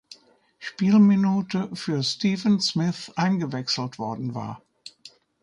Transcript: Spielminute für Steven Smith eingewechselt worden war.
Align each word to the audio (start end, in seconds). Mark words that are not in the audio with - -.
Spielminute 0.57 1.69
für 1.75 2.01
Steven 2.01 2.59
Smith 2.59 3.11
eingewechselt 3.17 3.99
worden 3.99 4.33
war. 4.33 4.63